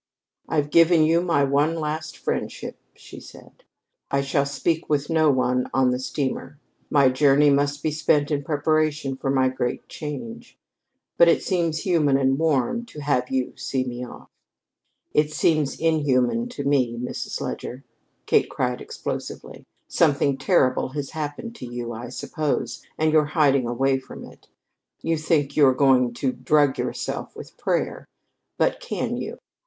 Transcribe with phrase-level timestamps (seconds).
[0.49, 3.63] "I've given you my one last friendship," she said.
[4.09, 6.57] "I shall speak with no one on the steamer.
[6.89, 10.57] My journey must be spent in preparation for my great change.
[11.19, 14.27] But it seems human and warm to have you see me off."
[15.13, 17.39] "It seems inhuman to me, Mrs.
[17.39, 17.83] Leger,"
[18.25, 19.67] Kate cried explosively.
[19.87, 24.47] "Something terrible has happened to you, I suppose, and you're hiding away from it.
[25.03, 28.07] You think you're going to drug yourself with prayer.
[28.57, 29.37] But can you?